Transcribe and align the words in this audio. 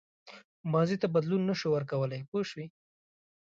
ماضي 0.73 0.95
ته 1.01 1.07
بدلون 1.15 1.41
نه 1.49 1.53
شو 1.59 1.67
ورکولای 1.71 2.21
پوه 2.29 2.43
شوې!. 2.49 2.65